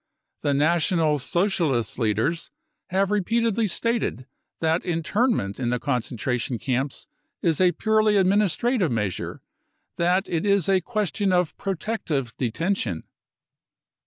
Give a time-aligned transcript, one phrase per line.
[0.41, 2.49] The National Socialist leaders
[2.87, 4.25] have repeatedly stated
[4.59, 7.05] that internment in the concentration camps
[7.43, 9.43] is a purely administrative measure,
[9.97, 13.03] that it is a question of protective detention.